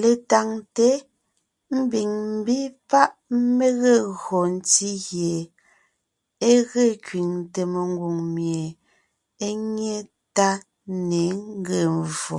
[0.00, 0.88] Letáŋte
[1.82, 2.58] ḿbiŋ ḿbí
[2.90, 3.10] páʼ
[3.56, 5.34] mé gee gÿo ntí gie
[6.50, 8.62] e ge kẅiŋte mengwòŋ mie
[9.46, 9.94] é nyé
[10.36, 10.50] tá
[11.08, 11.22] ne
[11.58, 12.38] ńgee mvfò.